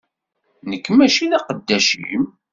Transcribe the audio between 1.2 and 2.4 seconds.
d aqeddac-im!